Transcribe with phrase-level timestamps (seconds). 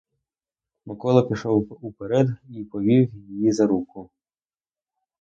[0.85, 4.09] Микола пішов уперед і повів її за руку.